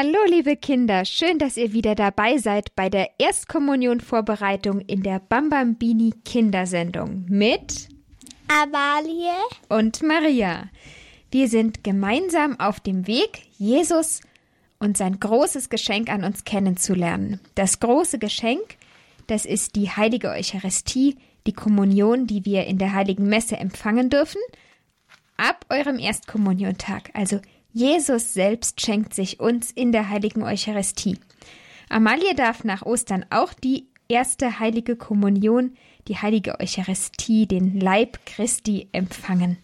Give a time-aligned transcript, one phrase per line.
[0.00, 6.14] Hallo, liebe Kinder, schön, dass ihr wieder dabei seid bei der Erstkommunion-Vorbereitung in der Bambambini
[6.24, 7.88] Kindersendung mit
[8.46, 9.34] Amalie
[9.68, 10.68] und Maria.
[11.32, 14.20] Wir sind gemeinsam auf dem Weg, Jesus
[14.78, 17.40] und sein großes Geschenk an uns kennenzulernen.
[17.56, 18.76] Das große Geschenk,
[19.26, 21.16] das ist die heilige Eucharistie,
[21.48, 24.40] die Kommunion, die wir in der heiligen Messe empfangen dürfen,
[25.36, 27.40] ab eurem Erstkommuniontag, also
[27.72, 31.18] Jesus selbst schenkt sich uns in der heiligen Eucharistie.
[31.88, 35.76] Amalie darf nach Ostern auch die erste heilige Kommunion,
[36.08, 39.58] die heilige Eucharistie, den Leib Christi empfangen.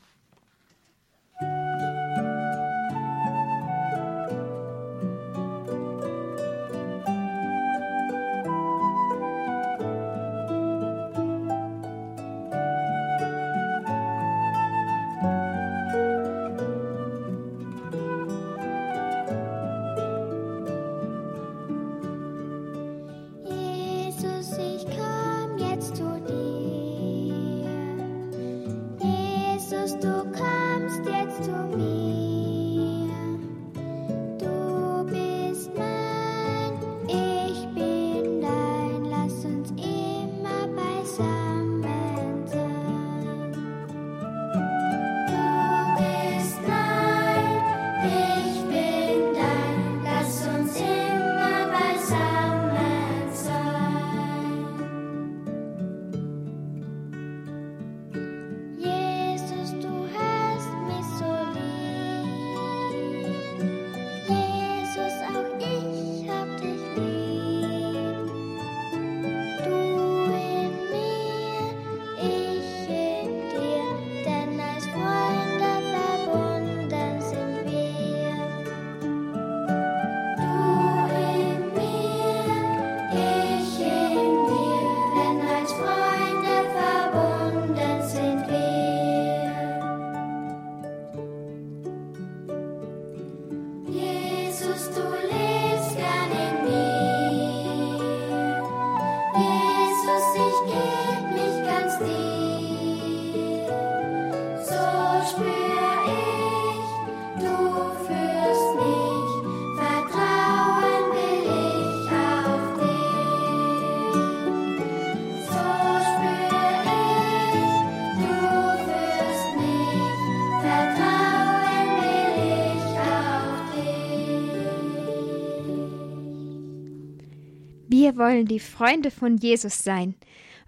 [128.15, 130.15] Wir wollen die Freunde von Jesus sein.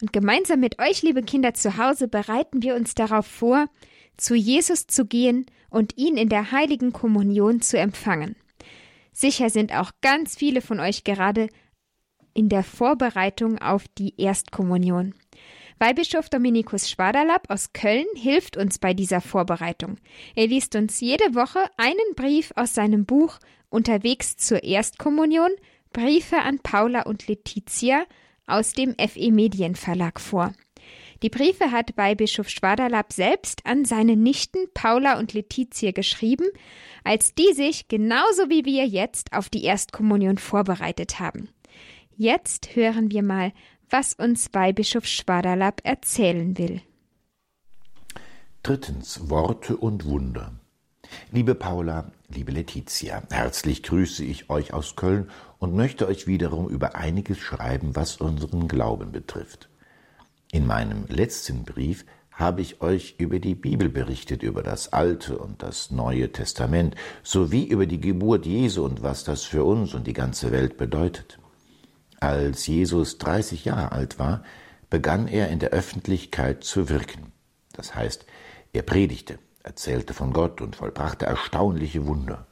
[0.02, 3.66] Und gemeinsam mit euch, liebe Kinder zu Hause, bereiten wir uns darauf vor,
[4.16, 8.34] zu Jesus zu gehen und ihn in der heiligen Kommunion zu empfangen.
[9.12, 11.46] Sicher sind auch ganz viele von euch gerade
[12.34, 15.14] in der Vorbereitung auf die Erstkommunion.
[15.78, 19.98] Weihbischof Dominikus Schwaderlapp aus Köln hilft uns bei dieser Vorbereitung.
[20.34, 25.50] Er liest uns jede Woche einen Brief aus seinem Buch Unterwegs zur Erstkommunion
[25.96, 28.04] Briefe an Paula und Letizia
[28.46, 30.52] aus dem FE Medienverlag vor.
[31.22, 36.44] Die Briefe hat Weihbischof Schwaderlapp selbst an seine Nichten Paula und Letizia geschrieben,
[37.02, 41.48] als die sich genauso wie wir jetzt auf die Erstkommunion vorbereitet haben.
[42.14, 43.54] Jetzt hören wir mal,
[43.88, 46.82] was uns Weihbischof Schwaderlapp erzählen will.
[48.62, 50.52] Drittens Worte und Wunder.
[51.32, 56.96] Liebe Paula, liebe Letizia, herzlich grüße ich euch aus Köln und möchte euch wiederum über
[56.96, 59.68] einiges schreiben, was unseren Glauben betrifft.
[60.52, 65.62] In meinem letzten Brief habe ich euch über die Bibel berichtet, über das Alte und
[65.62, 70.12] das Neue Testament, sowie über die Geburt Jesu und was das für uns und die
[70.12, 71.38] ganze Welt bedeutet.
[72.20, 74.42] Als Jesus 30 Jahre alt war,
[74.90, 77.32] begann er in der Öffentlichkeit zu wirken.
[77.72, 78.26] Das heißt,
[78.72, 82.46] er predigte, erzählte von Gott und vollbrachte erstaunliche Wunder.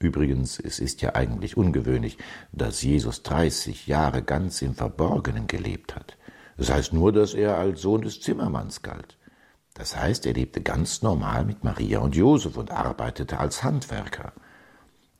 [0.00, 2.16] Übrigens, es ist ja eigentlich ungewöhnlich,
[2.52, 6.16] dass Jesus 30 Jahre ganz im Verborgenen gelebt hat.
[6.56, 9.18] Das heißt nur, dass er als Sohn des Zimmermanns galt.
[9.74, 14.32] Das heißt, er lebte ganz normal mit Maria und Josef und arbeitete als Handwerker.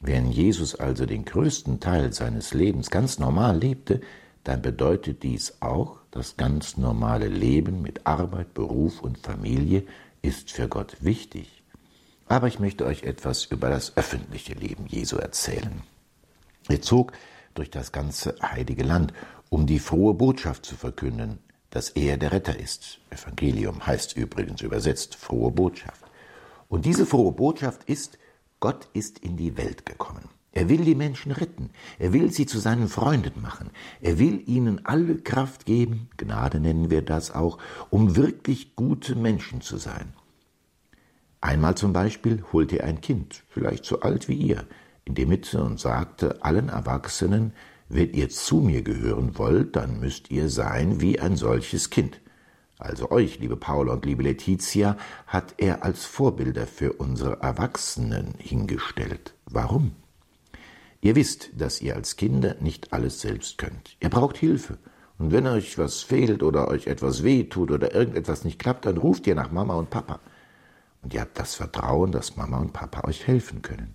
[0.03, 4.01] Wenn Jesus also den größten Teil seines Lebens ganz normal lebte,
[4.45, 9.85] dann bedeutet dies auch, das ganz normale Leben mit Arbeit, Beruf und Familie
[10.23, 11.60] ist für Gott wichtig.
[12.31, 15.83] Aber ich möchte euch etwas über das öffentliche Leben Jesu erzählen.
[16.69, 17.11] Er zog
[17.55, 19.13] durch das ganze heilige Land,
[19.49, 21.41] um die frohe Botschaft zu verkünden,
[21.71, 23.01] dass er der Retter ist.
[23.11, 26.05] Evangelium heißt übrigens übersetzt frohe Botschaft.
[26.69, 28.17] Und diese frohe Botschaft ist,
[28.61, 30.29] Gott ist in die Welt gekommen.
[30.53, 31.71] Er will die Menschen retten.
[31.99, 33.71] Er will sie zu seinen Freunden machen.
[34.01, 37.59] Er will ihnen alle Kraft geben, Gnade nennen wir das auch,
[37.91, 40.13] um wirklich gute Menschen zu sein.
[41.41, 44.65] Einmal zum Beispiel holte er ein Kind, vielleicht so alt wie ihr,
[45.05, 47.53] in die Mitte und sagte allen Erwachsenen,
[47.89, 52.21] wenn ihr zu mir gehören wollt, dann müsst ihr sein wie ein solches Kind.
[52.79, 54.97] Also euch, liebe Paula und liebe Letizia,
[55.27, 59.35] hat er als Vorbilder für unsere Erwachsenen hingestellt.
[59.47, 59.93] Warum?
[61.03, 63.97] Ihr wisst, dass ihr als Kinder nicht alles selbst könnt.
[64.01, 64.79] Ihr braucht Hilfe.
[65.19, 68.99] Und wenn euch was fehlt oder euch etwas weh tut oder irgendetwas nicht klappt, dann
[68.99, 70.21] ruft ihr nach Mama und Papa.
[71.03, 73.95] Und ihr habt das Vertrauen, dass Mama und Papa euch helfen können.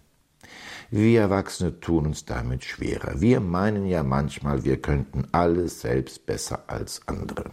[0.91, 3.19] Wir Erwachsene tun uns damit schwerer.
[3.19, 7.51] Wir meinen ja manchmal, wir könnten alles selbst besser als andere.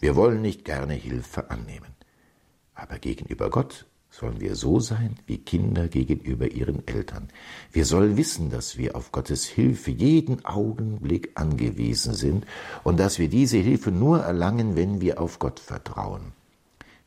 [0.00, 1.94] Wir wollen nicht gerne Hilfe annehmen.
[2.74, 7.28] Aber gegenüber Gott sollen wir so sein wie Kinder gegenüber ihren Eltern.
[7.70, 12.46] Wir sollen wissen, dass wir auf Gottes Hilfe jeden Augenblick angewiesen sind
[12.82, 16.32] und dass wir diese Hilfe nur erlangen, wenn wir auf Gott vertrauen.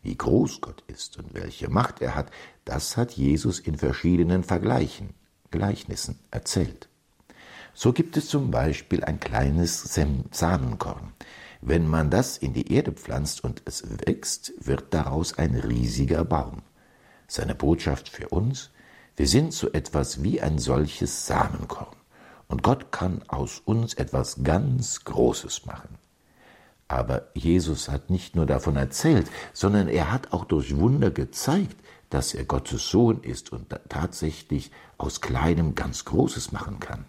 [0.04, 2.30] Wie groß Gott ist und welche Macht er hat,
[2.66, 5.16] das hat Jesus in verschiedenen Vergleichen,
[5.50, 6.90] Gleichnissen erzählt.
[7.74, 9.98] So gibt es zum Beispiel ein kleines
[10.32, 11.14] Samenkorn.
[11.62, 16.62] Wenn man das in die Erde pflanzt und es wächst, wird daraus ein riesiger Baum
[17.34, 18.70] seine Botschaft für uns,
[19.16, 21.96] wir sind so etwas wie ein solches Samenkorn.
[22.48, 25.98] Und Gott kann aus uns etwas ganz Großes machen.
[26.88, 31.78] Aber Jesus hat nicht nur davon erzählt, sondern er hat auch durch Wunder gezeigt,
[32.10, 37.06] dass er Gottes Sohn ist und tatsächlich aus Kleinem ganz Großes machen kann.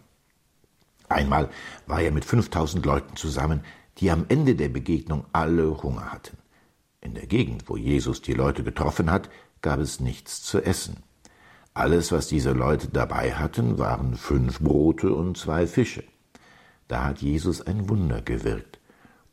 [1.09, 1.51] Einmal
[1.87, 3.61] war er mit 5000 Leuten zusammen,
[3.99, 6.39] die am Ende der Begegnung alle Hunger hatten.
[7.01, 9.29] In der Gegend, wo Jesus die Leute getroffen hat,
[9.61, 11.03] gab es nichts zu essen.
[11.75, 16.05] Alles, was diese Leute dabei hatten, waren fünf Brote und zwei Fische.
[16.89, 18.74] Da hat Jesus ein Wunder gewirkt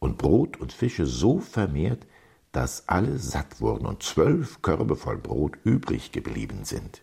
[0.01, 2.05] und Brot und Fische so vermehrt,
[2.51, 7.01] dass alle satt wurden und zwölf Körbe voll Brot übrig geblieben sind.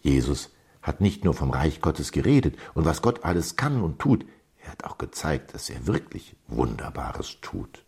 [0.00, 0.50] Jesus
[0.82, 4.26] hat nicht nur vom Reich Gottes geredet und was Gott alles kann und tut,
[4.58, 7.84] er hat auch gezeigt, dass er wirklich Wunderbares tut.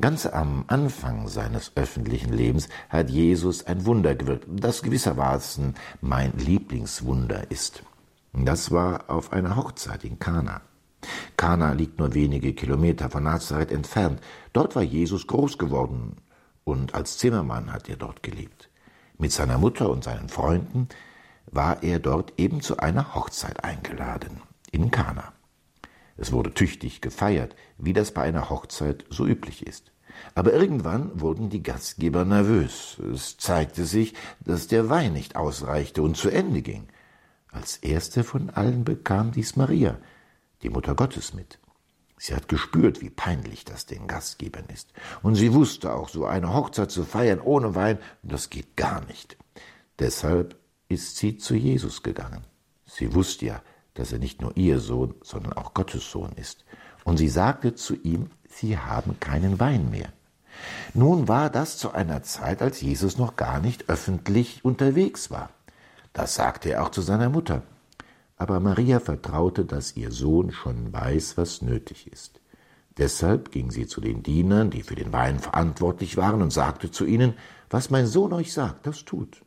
[0.00, 7.50] Ganz am Anfang seines öffentlichen Lebens hat Jesus ein Wunder gewirkt, das gewissermaßen mein Lieblingswunder
[7.50, 7.82] ist.
[8.32, 10.62] Das war auf einer Hochzeit in Kana.
[11.36, 14.20] Kana liegt nur wenige Kilometer von Nazareth entfernt.
[14.52, 16.16] Dort war Jesus groß geworden
[16.64, 18.70] und als Zimmermann hat er dort gelebt.
[19.18, 20.88] Mit seiner Mutter und seinen Freunden
[21.46, 24.40] war er dort eben zu einer Hochzeit eingeladen
[24.70, 25.32] in Kana.
[26.16, 29.92] Es wurde tüchtig gefeiert, wie das bei einer Hochzeit so üblich ist.
[30.34, 32.98] Aber irgendwann wurden die Gastgeber nervös.
[33.12, 36.88] Es zeigte sich, dass der Wein nicht ausreichte und zu Ende ging.
[37.50, 39.98] Als erste von allen bekam dies Maria,
[40.62, 41.58] die Mutter Gottes, mit.
[42.18, 44.92] Sie hat gespürt, wie peinlich das den Gastgebern ist.
[45.22, 49.36] Und sie wusste auch, so eine Hochzeit zu feiern ohne Wein, das geht gar nicht.
[49.98, 50.56] Deshalb
[50.88, 52.44] ist sie zu Jesus gegangen.
[52.86, 53.62] Sie wusste ja,
[53.94, 56.64] dass er nicht nur ihr Sohn, sondern auch Gottes Sohn ist.
[57.04, 60.12] Und sie sagte zu ihm, sie haben keinen Wein mehr.
[60.94, 65.50] Nun war das zu einer Zeit, als Jesus noch gar nicht öffentlich unterwegs war.
[66.12, 67.62] Das sagte er auch zu seiner Mutter.
[68.42, 72.40] Aber Maria vertraute, dass ihr Sohn schon weiß, was nötig ist.
[72.98, 77.04] Deshalb ging sie zu den Dienern, die für den Wein verantwortlich waren, und sagte zu
[77.04, 77.34] ihnen,
[77.70, 79.42] was mein Sohn euch sagt, das tut.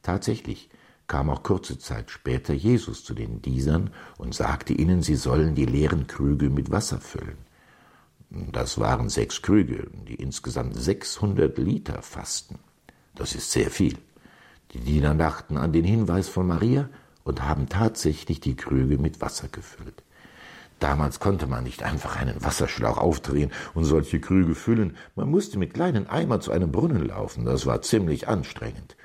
[0.00, 0.70] Tatsächlich
[1.08, 5.66] kam auch kurze Zeit später Jesus zu den Diesern und sagte ihnen, sie sollen die
[5.66, 7.36] leeren Krüge mit Wasser füllen.
[8.30, 12.60] Das waren sechs Krüge, die insgesamt 600 Liter fassten.
[13.14, 13.98] Das ist sehr viel.
[14.72, 16.88] Die Diener dachten an den Hinweis von Maria
[17.24, 20.02] und haben tatsächlich die Krüge mit Wasser gefüllt.
[20.78, 24.96] Damals konnte man nicht einfach einen Wasserschlauch aufdrehen und solche Krüge füllen.
[25.14, 27.44] Man musste mit kleinen Eimer zu einem Brunnen laufen.
[27.44, 28.96] Das war ziemlich anstrengend.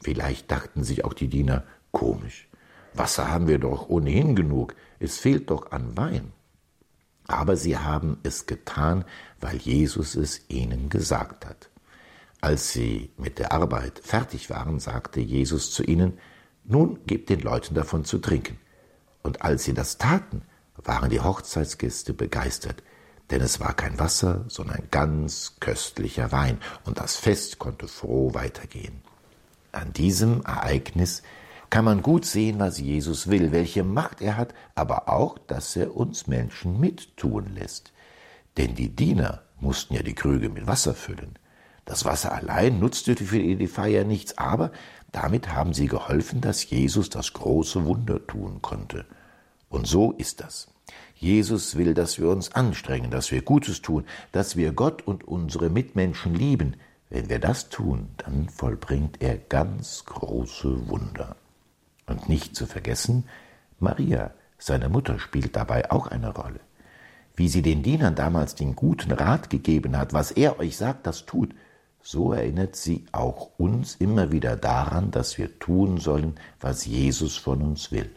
[0.00, 2.48] Vielleicht dachten sich auch die Diener, komisch,
[2.94, 6.32] Wasser haben wir doch ohnehin genug, es fehlt doch an Wein.
[7.26, 9.04] Aber sie haben es getan,
[9.40, 11.70] weil Jesus es ihnen gesagt hat.
[12.40, 16.18] Als sie mit der Arbeit fertig waren, sagte Jesus zu ihnen,
[16.64, 18.58] nun gebt den Leuten davon zu trinken.
[19.22, 20.42] Und als sie das taten,
[20.76, 22.82] waren die Hochzeitsgäste begeistert,
[23.30, 29.02] denn es war kein Wasser, sondern ganz köstlicher Wein, und das Fest konnte froh weitergehen.
[29.72, 31.22] An diesem Ereignis
[31.70, 35.96] kann man gut sehen, was Jesus will, welche Macht er hat, aber auch, dass er
[35.96, 37.92] uns Menschen mittun lässt.
[38.56, 41.38] Denn die Diener mussten ja die Krüge mit Wasser füllen.
[41.84, 44.72] Das Wasser allein nutzte für die Feier nichts, aber
[45.12, 49.04] Damit haben sie geholfen, dass Jesus das große Wunder tun konnte.
[49.68, 50.68] Und so ist das.
[51.14, 55.68] Jesus will, dass wir uns anstrengen, dass wir Gutes tun, dass wir Gott und unsere
[55.68, 56.76] Mitmenschen lieben.
[57.10, 61.36] Wenn wir das tun, dann vollbringt er ganz große Wunder.
[62.06, 63.24] Und nicht zu vergessen,
[63.78, 66.60] Maria, seine Mutter, spielt dabei auch eine Rolle.
[67.34, 71.26] Wie sie den Dienern damals den guten Rat gegeben hat, was er euch sagt, das
[71.26, 71.54] tut,
[72.02, 77.62] so erinnert sie auch uns immer wieder daran, dass wir tun sollen, was Jesus von
[77.62, 78.10] uns will.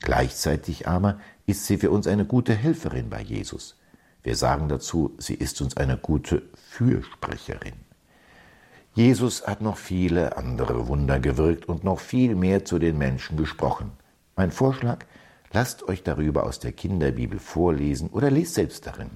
[0.00, 3.76] Gleichzeitig aber ist sie für uns eine gute Helferin bei Jesus.
[4.22, 7.74] Wir sagen dazu, sie ist uns eine gute Fürsprecherin.
[8.94, 13.92] Jesus hat noch viele andere Wunder gewirkt und noch viel mehr zu den Menschen gesprochen.
[14.36, 15.06] Mein Vorschlag,
[15.52, 19.10] lasst euch darüber aus der Kinderbibel vorlesen oder lest selbst darin.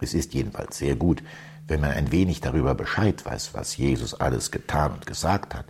[0.00, 1.22] Es ist jedenfalls sehr gut,
[1.70, 5.66] wenn man ein wenig darüber Bescheid weiß, was Jesus alles getan und gesagt hat,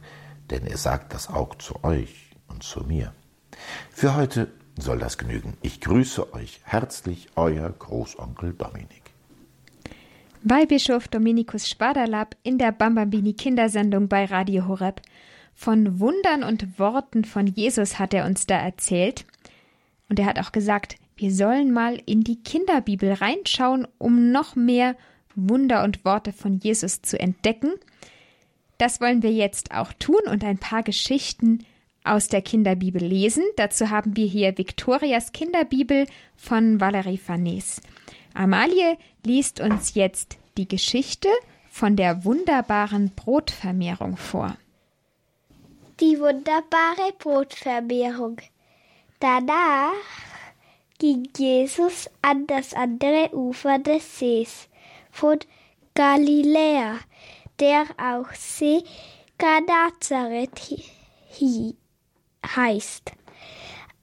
[0.48, 3.12] denn er sagt das auch zu euch und zu mir.
[3.90, 5.58] Für heute soll das genügen.
[5.60, 9.02] Ich grüße euch herzlich, euer Großonkel Dominik.
[10.42, 15.02] Weihbischof Dominikus Spaderlapp in der Bambambini Kindersendung bei Radio Horeb.
[15.54, 19.26] Von Wundern und Worten von Jesus hat er uns da erzählt.
[20.08, 24.96] Und er hat auch gesagt, wir sollen mal in die Kinderbibel reinschauen, um noch mehr
[25.34, 27.72] Wunder und Worte von Jesus zu entdecken.
[28.78, 31.64] Das wollen wir jetzt auch tun und ein paar Geschichten
[32.04, 33.44] aus der Kinderbibel lesen.
[33.56, 36.06] Dazu haben wir hier Viktorias Kinderbibel
[36.36, 37.80] von Valerie Farnes.
[38.34, 41.28] Amalie liest uns jetzt die Geschichte
[41.70, 44.56] von der wunderbaren Brotvermehrung vor.
[46.00, 48.38] Die wunderbare Brotvermehrung.
[49.20, 49.92] Danach
[50.98, 54.69] ging Jesus an das andere Ufer des Sees
[55.20, 55.38] von
[55.94, 56.98] Galiläa,
[57.58, 58.82] der auch See
[59.36, 60.80] Genazareth
[62.56, 63.12] heißt.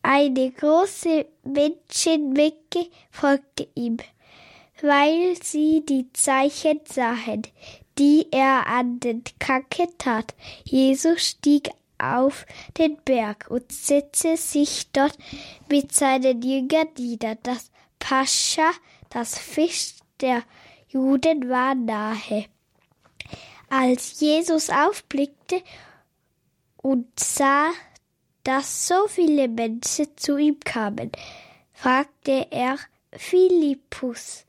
[0.04, 3.98] Eine große Menschenmenge folgte ihm,
[4.82, 7.42] weil sie die Zeichen sahen,
[7.98, 10.36] die er an den Kranken tat.
[10.66, 12.46] Jesus stieg auf
[12.78, 15.18] den Berg und setzte sich dort
[15.68, 17.36] mit seinen Jüngern nieder.
[17.42, 18.70] Das Pascha,
[19.10, 20.44] das Fisch der
[20.98, 22.46] Juden, war nahe.
[23.70, 25.62] Als Jesus aufblickte
[26.78, 27.70] und sah,
[28.44, 31.12] dass so viele Menschen zu ihm kamen,
[31.72, 32.80] fragte er
[33.12, 34.46] Philippus,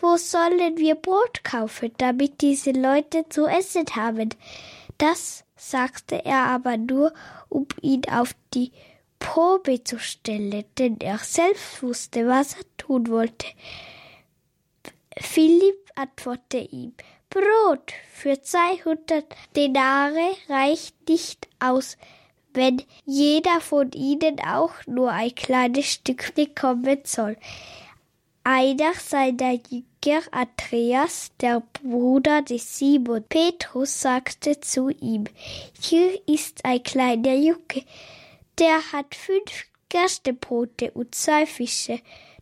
[0.00, 4.30] wo sollen wir Brot kaufen, damit diese Leute zu essen haben?
[4.98, 7.12] Das sagte er aber nur,
[7.48, 8.72] um ihn auf die
[9.20, 13.46] Probe zu stellen, denn er selbst wusste, was er tun wollte.
[15.20, 16.94] Philipp antwortete ihm,
[17.30, 19.24] Brot für 200
[19.56, 21.96] Denare reicht nicht aus,
[22.52, 27.36] wenn jeder von ihnen auch nur ein kleines Stück bekommen soll.
[28.44, 35.24] Einer seiner Jünger, Andreas, der Bruder des Simon Petrus, sagte zu ihm,
[35.80, 37.84] hier ist ein kleiner Junge,
[38.58, 42.00] der hat fünf Gerstebrote und zwei Fische.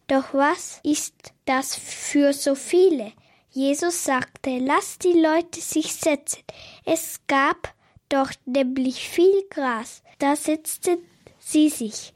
[0.08, 1.14] Doch was ist
[1.44, 3.12] das für so viele?
[3.52, 6.42] Jesus sagte, lass die Leute sich setzen.
[6.84, 7.74] Es gab
[8.08, 10.02] doch nämlich viel Gras.
[10.18, 10.98] Da setzten
[11.38, 12.12] sie sich.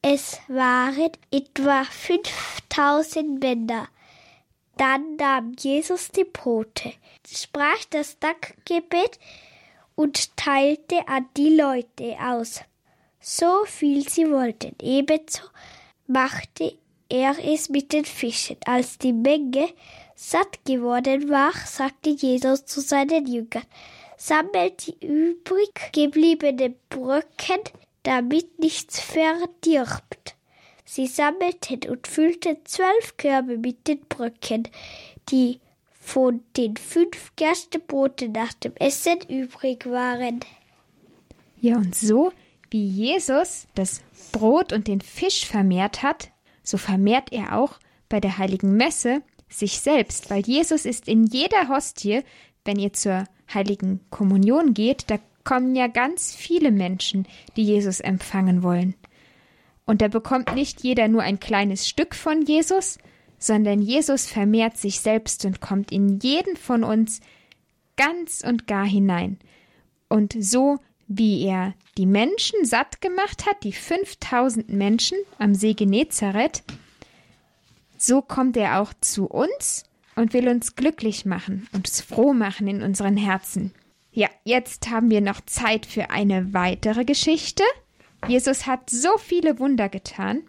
[0.00, 3.88] Es waren etwa 5000 Männer.
[4.76, 6.94] Dann nahm Jesus die Brote,
[7.26, 9.18] sprach das Dankgebet
[9.94, 12.62] und teilte an die Leute aus,
[13.20, 14.74] so viel sie wollten.
[14.80, 15.42] Ebenso
[16.06, 16.76] machte
[17.08, 18.56] er es mit den Fischen.
[18.64, 19.68] Als die Menge
[20.22, 23.64] satt geworden war, sagte Jesus zu seinen Jüngern,
[24.16, 27.60] sammelt die übrig gebliebenen Bröcken,
[28.04, 30.36] damit nichts verdirbt.
[30.84, 34.68] Sie sammelten und füllten zwölf Körbe mit den Bröcken,
[35.28, 35.58] die
[35.92, 40.40] von den fünf Gerstebroten nach dem Essen übrig waren.
[41.60, 42.32] Ja, und so
[42.70, 46.30] wie Jesus das Brot und den Fisch vermehrt hat,
[46.62, 51.68] so vermehrt er auch bei der heiligen Messe sich selbst, weil Jesus ist in jeder
[51.68, 52.22] Hostie,
[52.64, 58.62] wenn ihr zur heiligen Kommunion geht, da kommen ja ganz viele Menschen, die Jesus empfangen
[58.62, 58.94] wollen.
[59.84, 62.98] Und da bekommt nicht jeder nur ein kleines Stück von Jesus,
[63.38, 67.20] sondern Jesus vermehrt sich selbst und kommt in jeden von uns
[67.96, 69.38] ganz und gar hinein.
[70.08, 70.78] Und so
[71.08, 76.62] wie er die Menschen satt gemacht hat, die 5000 Menschen am See Genezareth,
[78.02, 79.84] so kommt er auch zu uns
[80.16, 83.72] und will uns glücklich machen und uns froh machen in unseren Herzen.
[84.10, 87.62] Ja, jetzt haben wir noch Zeit für eine weitere Geschichte.
[88.26, 90.42] Jesus hat so viele Wunder getan.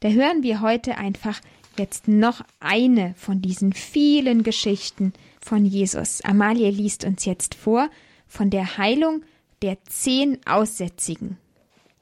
[0.00, 1.40] Da hören wir heute einfach
[1.78, 6.20] jetzt noch eine von diesen vielen Geschichten von Jesus.
[6.24, 7.88] Amalie liest uns jetzt vor
[8.28, 9.22] von der Heilung
[9.62, 11.38] der zehn Aussätzigen.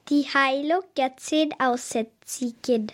[0.09, 2.91] Die Heilung der zehn Aussätzigen.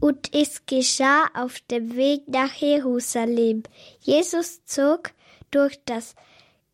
[0.00, 3.62] Und es geschah auf dem Weg nach Jerusalem.
[4.00, 5.12] Jesus zog
[5.50, 6.14] durch das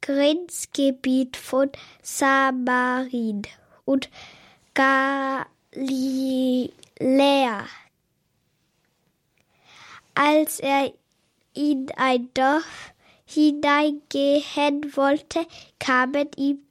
[0.01, 1.71] Grenzgebiet von
[2.03, 3.43] Samarin
[3.85, 4.09] und
[4.75, 6.71] Galiläa.
[10.15, 10.93] Als er
[11.55, 12.93] in ein Dorf
[13.27, 15.47] hineingehen wollte,
[15.79, 16.63] kamen ihm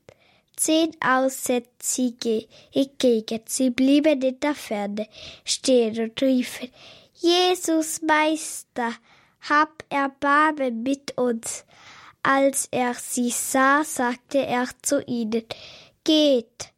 [0.59, 3.41] zehn Aussätzige entgegen.
[3.45, 5.07] Sie blieben in der Ferne
[5.45, 6.69] stehen und riefen,
[7.13, 8.93] Jesus Meister,
[9.49, 11.65] hab Erbarmen mit uns.
[12.23, 15.45] Als er sie sah, sagte er zu ihnen,
[16.03, 16.73] Geht,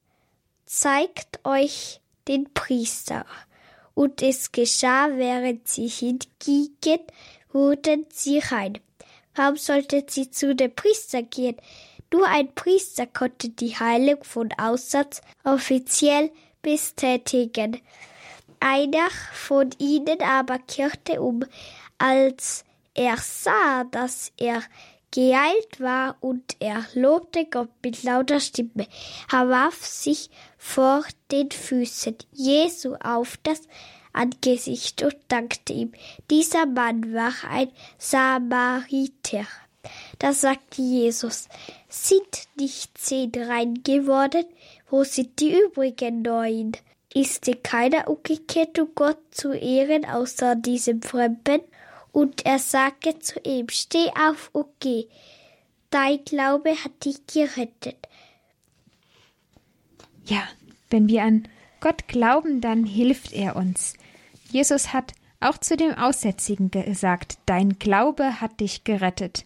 [0.66, 3.26] zeigt euch den Priester.
[3.96, 7.02] Und es geschah, während sie hingingen,
[7.52, 8.80] wurden sie rein.
[9.36, 11.58] Warum sollten sie zu dem Priester gehen?
[12.14, 17.82] Nur ein Priester konnte die Heilung von Aussatz offiziell bestätigen.
[18.60, 21.44] Einer von ihnen aber kehrte um,
[21.98, 22.64] als
[22.94, 24.62] er sah, dass er
[25.12, 28.88] geeilt war und er lobte Gott mit lauter Stimme.
[29.32, 33.62] Er warf sich vor den Füßen Jesu auf das
[34.14, 35.94] Angesicht und dankte ihm.
[36.30, 39.46] Dieser Mann war ein Samariter.
[40.22, 41.50] Da sagte Jesus,
[41.90, 44.46] sind nicht zehn rein geworden?
[44.88, 46.74] Wo sind die übrigen neun?
[47.12, 51.62] Ist dir keiner umgekehrt, um Gott zu ehren, außer diesem Fremden?
[52.12, 55.08] Und er sagte zu ihm, steh auf und geh.
[55.90, 58.08] Dein Glaube hat dich gerettet.
[60.26, 60.44] Ja,
[60.92, 61.48] wenn wir an
[61.80, 63.96] Gott glauben, dann hilft er uns.
[64.52, 69.46] Jesus hat auch zu dem Aussätzigen gesagt, dein Glaube hat dich gerettet.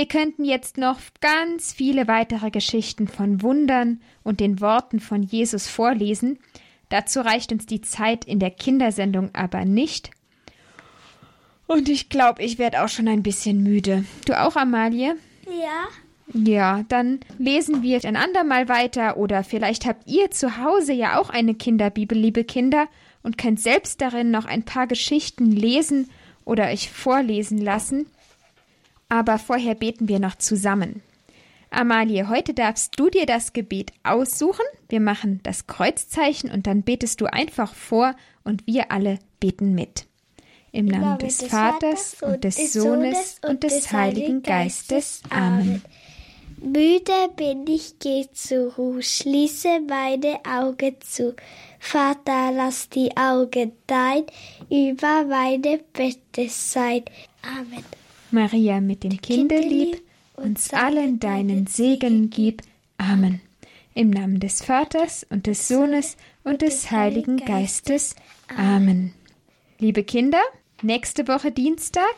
[0.00, 5.68] Wir könnten jetzt noch ganz viele weitere Geschichten von Wundern und den Worten von Jesus
[5.68, 6.38] vorlesen.
[6.88, 10.10] Dazu reicht uns die Zeit in der Kindersendung aber nicht.
[11.66, 14.06] Und ich glaube, ich werde auch schon ein bisschen müde.
[14.24, 15.16] Du auch, Amalie?
[15.44, 15.88] Ja.
[16.32, 21.28] Ja, dann lesen wir ein andermal weiter oder vielleicht habt ihr zu Hause ja auch
[21.28, 22.88] eine Kinderbibel, liebe Kinder,
[23.22, 26.08] und könnt selbst darin noch ein paar Geschichten lesen
[26.46, 28.06] oder euch vorlesen lassen.
[29.10, 31.02] Aber vorher beten wir noch zusammen.
[31.70, 34.64] Amalie, heute darfst du dir das Gebet aussuchen.
[34.88, 40.06] Wir machen das Kreuzzeichen und dann betest du einfach vor und wir alle beten mit.
[40.72, 45.22] Im Namen des Vaters und des Sohnes und des Heiligen Geistes.
[45.28, 45.82] Amen.
[46.62, 51.34] Müde bin ich, geh zur Ruhe, schließe meine Augen zu.
[51.78, 54.24] Vater, lass die Augen dein
[54.68, 57.04] über meine Bette sein.
[57.42, 57.84] Amen.
[58.32, 60.02] Maria mit dem Kinde lieb,
[60.34, 62.62] uns allen deinen Segen gib.
[62.98, 63.40] Amen.
[63.94, 68.14] Im Namen des Vaters und des Sohnes und des Heiligen Geistes.
[68.56, 69.12] Amen.
[69.78, 70.40] Liebe Kinder,
[70.82, 72.14] nächste Woche Dienstag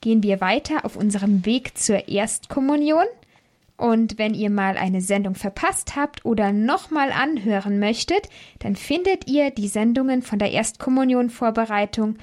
[0.00, 3.06] gehen wir weiter auf unserem Weg zur Erstkommunion.
[3.76, 8.28] Und wenn ihr mal eine Sendung verpasst habt oder nochmal anhören möchtet,
[8.60, 12.16] dann findet ihr die Sendungen von der Erstkommunion Vorbereitung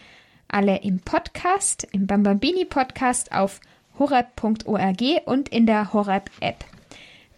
[0.54, 3.60] alle im Podcast, im Bambambini Podcast auf
[4.00, 6.64] horeb.org und in der Horeb App.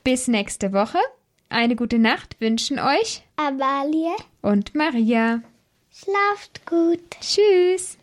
[0.03, 0.99] Bis nächste Woche.
[1.49, 5.41] Eine gute Nacht wünschen euch Amalie und Maria.
[5.91, 6.99] Schlaft gut.
[7.21, 7.97] Tschüss.